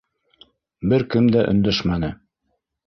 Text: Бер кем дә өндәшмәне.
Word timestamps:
Бер 0.93 1.05
кем 1.13 1.31
дә 1.37 1.47
өндәшмәне. 1.53 2.15